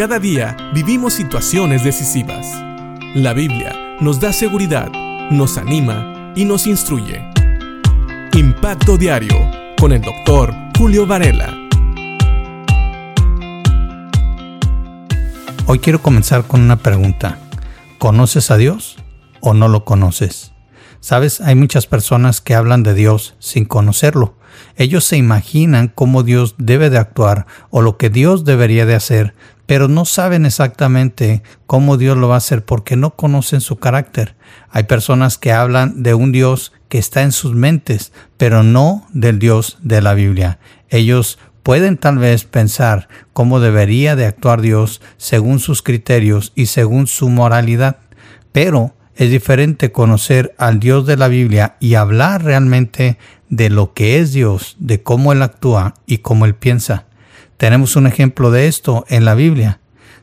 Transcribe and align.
Cada 0.00 0.18
día 0.18 0.56
vivimos 0.72 1.12
situaciones 1.12 1.84
decisivas. 1.84 2.46
La 3.14 3.34
Biblia 3.34 3.98
nos 4.00 4.18
da 4.18 4.32
seguridad, 4.32 4.90
nos 5.30 5.58
anima 5.58 6.32
y 6.34 6.46
nos 6.46 6.66
instruye. 6.66 7.22
Impacto 8.32 8.96
Diario 8.96 9.36
con 9.78 9.92
el 9.92 10.00
doctor 10.00 10.54
Julio 10.78 11.06
Varela. 11.06 11.54
Hoy 15.66 15.80
quiero 15.80 16.00
comenzar 16.00 16.44
con 16.46 16.62
una 16.62 16.76
pregunta. 16.76 17.38
¿Conoces 17.98 18.50
a 18.50 18.56
Dios 18.56 18.96
o 19.42 19.52
no 19.52 19.68
lo 19.68 19.84
conoces? 19.84 20.52
Sabes, 21.00 21.42
hay 21.42 21.56
muchas 21.56 21.86
personas 21.86 22.40
que 22.40 22.54
hablan 22.54 22.82
de 22.82 22.94
Dios 22.94 23.34
sin 23.38 23.66
conocerlo. 23.66 24.34
Ellos 24.76 25.04
se 25.04 25.18
imaginan 25.18 25.88
cómo 25.88 26.22
Dios 26.22 26.54
debe 26.56 26.88
de 26.88 26.96
actuar 26.96 27.46
o 27.68 27.82
lo 27.82 27.98
que 27.98 28.08
Dios 28.08 28.46
debería 28.46 28.86
de 28.86 28.94
hacer, 28.94 29.34
pero 29.70 29.86
no 29.86 30.04
saben 30.04 30.46
exactamente 30.46 31.44
cómo 31.68 31.96
Dios 31.96 32.16
lo 32.16 32.26
va 32.26 32.34
a 32.34 32.38
hacer 32.38 32.64
porque 32.64 32.96
no 32.96 33.14
conocen 33.14 33.60
su 33.60 33.76
carácter. 33.76 34.34
Hay 34.68 34.82
personas 34.82 35.38
que 35.38 35.52
hablan 35.52 36.02
de 36.02 36.12
un 36.12 36.32
Dios 36.32 36.72
que 36.88 36.98
está 36.98 37.22
en 37.22 37.30
sus 37.30 37.54
mentes, 37.54 38.12
pero 38.36 38.64
no 38.64 39.06
del 39.12 39.38
Dios 39.38 39.78
de 39.80 40.02
la 40.02 40.14
Biblia. 40.14 40.58
Ellos 40.88 41.38
pueden 41.62 41.98
tal 41.98 42.18
vez 42.18 42.46
pensar 42.46 43.06
cómo 43.32 43.60
debería 43.60 44.16
de 44.16 44.26
actuar 44.26 44.60
Dios 44.60 45.00
según 45.18 45.60
sus 45.60 45.82
criterios 45.82 46.50
y 46.56 46.66
según 46.66 47.06
su 47.06 47.28
moralidad, 47.28 47.98
pero 48.50 48.96
es 49.14 49.30
diferente 49.30 49.92
conocer 49.92 50.52
al 50.58 50.80
Dios 50.80 51.06
de 51.06 51.16
la 51.16 51.28
Biblia 51.28 51.76
y 51.78 51.94
hablar 51.94 52.42
realmente 52.42 53.18
de 53.50 53.70
lo 53.70 53.94
que 53.94 54.18
es 54.18 54.32
Dios, 54.32 54.74
de 54.80 55.04
cómo 55.04 55.32
Él 55.32 55.42
actúa 55.42 55.94
y 56.06 56.18
cómo 56.18 56.44
Él 56.44 56.56
piensa. 56.56 57.06
Tenemos 57.60 57.94
un 57.94 58.06
ejemplo 58.06 58.50
de 58.50 58.68
esto 58.68 59.04
en 59.10 59.26
la 59.26 59.34
Biblia, 59.34 59.80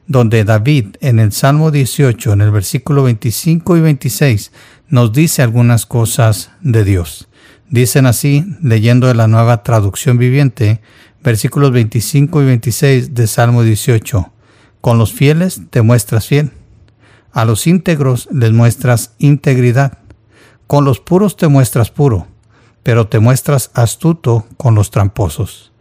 donde 0.08 0.44
David 0.44 0.96
en 1.02 1.20
el 1.20 1.32
Salmo 1.32 1.70
18, 1.70 2.34
en 2.34 2.42
el 2.42 2.50
versículo 2.50 3.04
25 3.04 3.78
y 3.78 3.82
26, 3.82 4.52
nos 4.88 5.14
dice 5.14 5.44
algunas 5.44 5.86
cosas 5.86 6.50
de 6.62 6.84
Dios. 6.84 7.28
Dicen 7.70 8.08
así, 8.08 8.44
leyendo 8.64 9.06
de 9.06 9.14
la 9.14 9.28
nueva 9.28 9.62
traducción 9.62 10.18
viviente, 10.18 10.82
versículos 11.22 11.72
25 11.74 12.42
y 12.42 12.46
26 12.46 13.14
de 13.14 13.28
Salmo 13.28 13.62
18. 13.62 14.34
Con 14.82 14.98
los 14.98 15.14
fieles 15.14 15.62
te 15.70 15.84
muestras 15.84 16.26
fiel 16.26 16.50
a 17.34 17.46
los 17.46 17.68
íntegros 17.68 18.28
les 18.32 18.52
muestras 18.52 19.14
integridad. 19.20 20.00
Con 20.66 20.86
los 20.86 21.00
puros 21.00 21.38
te 21.38 21.48
muestras 21.48 21.92
puro, 21.92 22.26
pero 22.82 23.10
te 23.10 23.20
muestras 23.20 23.70
astuto 23.76 24.48
con 24.58 24.74
los 24.74 24.90
tramposos. 24.90 25.72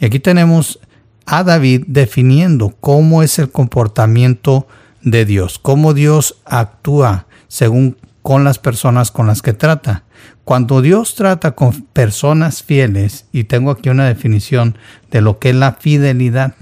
Y 0.00 0.06
aquí 0.06 0.20
tenemos 0.20 0.80
a 1.26 1.44
David 1.44 1.84
definiendo 1.86 2.74
cómo 2.80 3.22
es 3.22 3.38
el 3.38 3.50
comportamiento 3.50 4.66
de 5.02 5.24
Dios, 5.24 5.58
cómo 5.58 5.94
Dios 5.94 6.36
actúa 6.44 7.26
según 7.48 7.96
con 8.22 8.44
las 8.44 8.58
personas 8.58 9.10
con 9.10 9.26
las 9.26 9.42
que 9.42 9.52
trata. 9.52 10.04
Cuando 10.44 10.80
Dios 10.80 11.14
trata 11.14 11.52
con 11.52 11.82
personas 11.92 12.62
fieles, 12.62 13.26
y 13.32 13.44
tengo 13.44 13.70
aquí 13.70 13.88
una 13.88 14.06
definición 14.06 14.76
de 15.10 15.20
lo 15.20 15.38
que 15.38 15.50
es 15.50 15.56
la 15.56 15.74
fidelidad, 15.74 16.54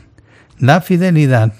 la 0.58 0.80
fidelidad 0.80 1.52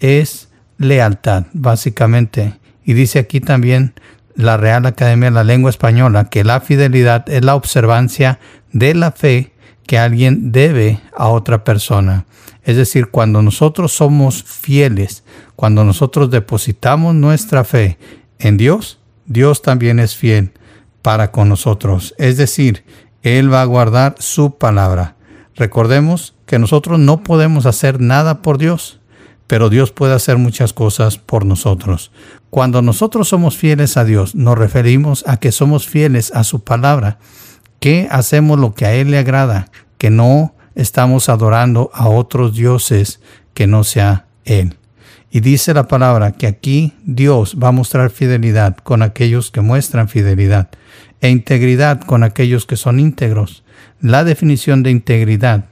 es 0.00 0.48
lealtad, 0.78 1.44
básicamente. 1.52 2.58
Y 2.84 2.94
dice 2.94 3.18
aquí 3.18 3.40
también 3.40 3.94
la 4.34 4.56
Real 4.56 4.86
Academia 4.86 5.30
de 5.30 5.34
la 5.34 5.44
Lengua 5.44 5.70
Española 5.70 6.28
que 6.28 6.44
la 6.44 6.60
fidelidad 6.60 7.28
es 7.28 7.44
la 7.44 7.54
observancia 7.54 8.38
de 8.72 8.94
la 8.94 9.12
fe 9.12 9.52
que 9.86 9.98
alguien 9.98 10.52
debe 10.52 11.00
a 11.16 11.28
otra 11.28 11.64
persona. 11.64 12.26
Es 12.66 12.76
decir, 12.76 13.10
cuando 13.10 13.40
nosotros 13.40 13.92
somos 13.92 14.42
fieles, 14.42 15.24
cuando 15.54 15.84
nosotros 15.84 16.30
depositamos 16.30 17.14
nuestra 17.14 17.64
fe 17.64 17.96
en 18.38 18.58
Dios, 18.58 18.98
Dios 19.24 19.62
también 19.62 19.98
es 19.98 20.14
fiel 20.14 20.52
para 21.00 21.32
con 21.32 21.48
nosotros. 21.48 22.14
Es 22.18 22.36
decir, 22.36 22.84
Él 23.22 23.50
va 23.50 23.62
a 23.62 23.66
guardar 23.66 24.16
su 24.18 24.58
palabra. 24.58 25.16
Recordemos 25.54 26.34
que 26.44 26.58
nosotros 26.58 26.98
no 26.98 27.22
podemos 27.22 27.64
hacer 27.64 28.00
nada 28.00 28.42
por 28.42 28.58
Dios 28.58 29.00
pero 29.46 29.70
Dios 29.70 29.92
puede 29.92 30.14
hacer 30.14 30.38
muchas 30.38 30.72
cosas 30.72 31.18
por 31.18 31.44
nosotros. 31.44 32.10
Cuando 32.50 32.82
nosotros 32.82 33.28
somos 33.28 33.56
fieles 33.56 33.96
a 33.96 34.04
Dios, 34.04 34.34
nos 34.34 34.58
referimos 34.58 35.24
a 35.26 35.36
que 35.36 35.52
somos 35.52 35.86
fieles 35.86 36.32
a 36.34 36.44
su 36.44 36.64
palabra, 36.64 37.18
que 37.80 38.08
hacemos 38.10 38.58
lo 38.58 38.74
que 38.74 38.86
a 38.86 38.94
Él 38.94 39.10
le 39.10 39.18
agrada, 39.18 39.70
que 39.98 40.10
no 40.10 40.54
estamos 40.76 41.28
adorando 41.28 41.90
a 41.92 42.08
otros 42.08 42.54
dioses 42.54 43.20
que 43.54 43.66
no 43.66 43.82
sea 43.82 44.26
Él. 44.44 44.76
Y 45.30 45.40
dice 45.40 45.74
la 45.74 45.88
palabra 45.88 46.32
que 46.32 46.46
aquí 46.46 46.94
Dios 47.04 47.56
va 47.60 47.68
a 47.68 47.72
mostrar 47.72 48.10
fidelidad 48.10 48.76
con 48.76 49.02
aquellos 49.02 49.50
que 49.50 49.60
muestran 49.60 50.08
fidelidad 50.08 50.68
e 51.20 51.30
integridad 51.30 52.00
con 52.00 52.22
aquellos 52.22 52.66
que 52.66 52.76
son 52.76 53.00
íntegros. 53.00 53.64
La 54.00 54.22
definición 54.22 54.82
de 54.82 54.92
integridad 54.92 55.64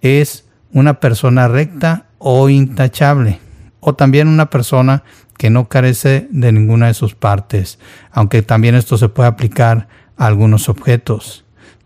es 0.00 0.46
una 0.72 1.00
persona 1.00 1.48
recta 1.48 2.06
o 2.18 2.48
intachable, 2.48 3.40
o 3.80 3.94
también 3.94 4.28
una 4.28 4.48
persona 4.48 5.02
que 5.36 5.50
no 5.50 5.68
carece 5.68 6.28
de 6.30 6.52
ninguna 6.52 6.86
de 6.86 6.94
sus 6.94 7.14
partes, 7.14 7.78
aunque 8.12 8.42
también 8.42 8.74
esto 8.74 8.96
se 8.96 9.08
puede 9.08 9.28
aplicar 9.28 9.88
a 10.16 10.26
algunos 10.26 10.68
objetos. 10.68 11.41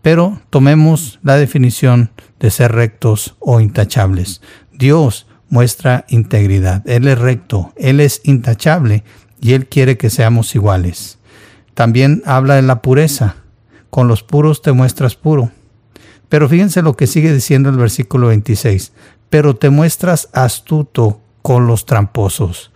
Pero 0.07 0.39
tomemos 0.49 1.19
la 1.21 1.35
definición 1.35 2.11
de 2.39 2.49
ser 2.49 2.71
rectos 2.71 3.35
o 3.39 3.59
intachables. 3.59 4.41
Dios 4.71 5.27
muestra 5.49 6.05
integridad, 6.07 6.81
Él 6.87 7.09
es 7.09 7.19
recto, 7.19 7.73
Él 7.75 7.99
es 7.99 8.21
intachable 8.23 9.03
y 9.41 9.51
Él 9.51 9.67
quiere 9.67 9.97
que 9.97 10.09
seamos 10.09 10.55
iguales. 10.55 11.19
También 11.73 12.23
habla 12.25 12.55
de 12.55 12.61
la 12.61 12.81
pureza. 12.81 13.35
Con 13.89 14.07
los 14.07 14.23
puros 14.23 14.61
te 14.61 14.71
muestras 14.71 15.15
puro. 15.15 15.51
Pero 16.29 16.47
fíjense 16.47 16.81
lo 16.81 16.95
que 16.95 17.05
sigue 17.05 17.33
diciendo 17.33 17.69
el 17.69 17.75
versículo 17.75 18.27
26 18.27 18.93
pero 19.29 19.57
te 19.57 19.69
muestras 19.69 20.29
astuto 20.31 21.19
con 21.41 21.67
los 21.67 21.85
tramposos. 21.85 22.71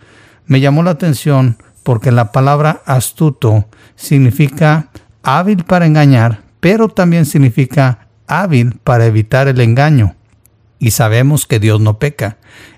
Me 0.47 0.59
llamó 0.59 0.83
la 0.83 0.91
atención 0.91 1.55
porque 1.83 2.11
la 2.11 2.33
palabra 2.33 2.81
astuto 2.85 3.69
significa 3.95 4.89
hábil 5.23 5.63
para 5.63 5.85
engañar, 5.85 6.50
pero 6.61 6.87
también 6.87 7.25
significa 7.25 8.07
hábil 8.27 8.79
para 8.83 9.05
evitar 9.05 9.49
el 9.49 9.59
engaño. 9.59 10.15
Y 10.79 10.91
sabemos 10.91 11.45
que 11.45 11.59
Dios 11.59 11.81
no 11.81 11.99
peca 11.99 12.37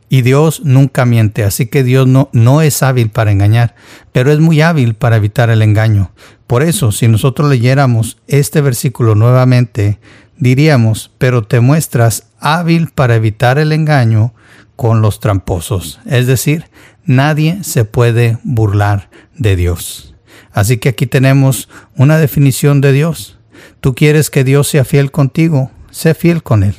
y 0.10 0.24
Dios 0.24 0.62
nunca 0.64 1.06
miente, 1.06 1.44
así 1.44 1.68
que 1.68 1.84
Dios 1.84 2.08
no, 2.08 2.30
no 2.34 2.62
es 2.62 2.84
hábil 2.84 3.10
para 3.10 3.32
engañar, 3.32 3.76
pero 4.12 4.32
es 4.32 4.40
muy 4.40 4.62
hábil 4.62 4.96
para 4.96 5.16
evitar 5.16 5.50
el 5.50 5.62
engaño. 5.62 6.12
Por 6.48 6.64
eso, 6.64 6.92
si 6.92 7.08
nosotros 7.08 7.50
leyéramos 7.50 8.18
este 8.28 8.62
versículo 8.62 9.16
nuevamente, 9.16 10.00
diríamos, 10.38 11.12
pero 11.18 11.44
te 11.44 11.62
muestras 11.62 12.28
hábil 12.40 12.90
para 12.90 13.16
evitar 13.16 13.58
el 13.58 13.72
engaño 13.72 14.34
con 14.76 15.02
los 15.02 15.20
tramposos. 15.20 16.00
Es 16.06 16.28
decir, 16.28 16.66
nadie 17.06 17.64
se 17.64 17.86
puede 17.86 18.38
burlar 18.44 19.10
de 19.38 19.56
Dios. 19.56 20.14
Así 20.52 20.78
que 20.78 20.90
aquí 20.90 21.08
tenemos 21.08 21.70
una 21.96 22.18
definición 22.18 22.82
de 22.82 22.92
Dios. 22.92 23.40
Tú 23.82 23.96
quieres 23.96 24.30
que 24.30 24.44
Dios 24.44 24.68
sea 24.68 24.86
fiel 24.86 25.12
contigo, 25.12 25.72
sé 25.92 26.14
fiel 26.14 26.44
con 26.44 26.64
Él. 26.64 26.76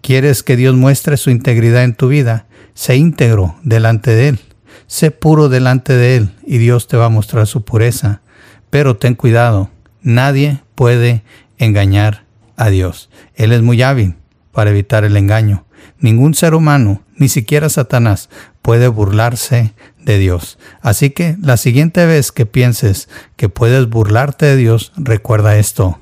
Quieres 0.00 0.42
que 0.42 0.56
Dios 0.56 0.74
muestre 0.74 1.16
su 1.16 1.30
integridad 1.30 1.84
en 1.84 1.94
tu 1.94 2.08
vida, 2.08 2.46
sé 2.74 2.96
íntegro 2.96 3.56
delante 3.62 4.10
de 4.12 4.28
Él. 4.28 4.40
Sé 4.86 5.10
puro 5.10 5.48
delante 5.48 5.92
de 5.92 6.16
Él 6.16 6.30
y 6.44 6.58
Dios 6.58 6.88
te 6.88 6.96
va 6.96 7.06
a 7.06 7.10
mostrar 7.10 7.46
su 7.46 7.64
pureza. 7.64 8.22
Pero 8.70 8.96
ten 8.96 9.14
cuidado, 9.14 9.70
nadie 10.02 10.62
puede 10.74 11.22
engañar 11.58 12.24
a 12.56 12.70
Dios. 12.70 13.10
Él 13.34 13.52
es 13.52 13.62
muy 13.62 13.82
hábil 13.82 14.16
para 14.52 14.70
evitar 14.70 15.04
el 15.04 15.16
engaño. 15.16 15.64
Ningún 15.98 16.34
ser 16.34 16.54
humano, 16.54 17.02
ni 17.16 17.28
siquiera 17.28 17.68
Satanás, 17.68 18.30
puede 18.62 18.88
burlarse 18.88 19.74
de 20.04 20.18
Dios. 20.18 20.58
Así 20.80 21.10
que 21.10 21.36
la 21.40 21.56
siguiente 21.56 22.06
vez 22.06 22.32
que 22.32 22.46
pienses 22.46 23.08
que 23.36 23.48
puedes 23.48 23.88
burlarte 23.88 24.46
de 24.46 24.56
Dios, 24.56 24.92
recuerda 24.96 25.56
esto. 25.58 26.00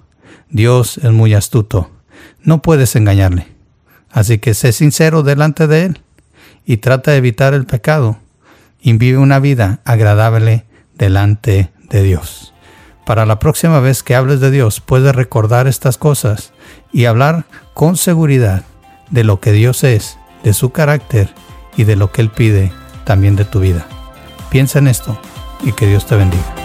Dios 0.50 0.99
es 0.99 1.11
muy 1.11 1.35
astuto. 1.35 1.91
No 2.43 2.62
puedes 2.62 2.97
engañarle. 2.97 3.49
Así 4.11 4.39
que 4.39 4.55
sé 4.55 4.73
sincero 4.73 5.23
delante 5.23 5.67
de 5.67 5.85
Él 5.85 6.00
y 6.65 6.79
trata 6.79 7.11
de 7.12 7.19
evitar 7.19 7.55
el 7.55 7.67
pecado 7.67 8.19
y 8.81 8.93
vive 8.95 9.19
una 9.19 9.39
vida 9.39 9.81
agradable 9.85 10.65
delante 10.97 11.71
de 11.91 12.03
Dios. 12.03 12.55
Para 13.05 13.27
la 13.27 13.39
próxima 13.39 13.81
vez 13.81 14.03
que 14.03 14.15
hables 14.15 14.41
de 14.41 14.50
Dios, 14.50 14.81
puedes 14.81 15.15
recordar 15.15 15.67
estas 15.67 15.97
cosas 15.97 16.53
y 16.93 17.06
hablar 17.06 17.47
con 17.75 17.97
seguridad 17.97 18.65
de 19.11 19.25
lo 19.25 19.41
que 19.41 19.53
Dios 19.53 19.83
es, 19.85 20.19
de 20.45 20.53
su 20.53 20.71
carácter 20.71 21.31
y 21.77 21.85
de 21.85 21.97
lo 21.97 22.12
que 22.12 22.21
Él 22.21 22.31
pide 22.31 22.71
también 23.08 23.37
de 23.37 23.46
tu 23.46 23.60
vida. 23.60 23.87
Piensa 24.50 24.81
en 24.81 24.87
esto 24.87 25.19
y 25.64 25.72
que 25.72 25.87
Dios 25.87 26.05
te 26.05 26.14
bendiga. 26.14 26.57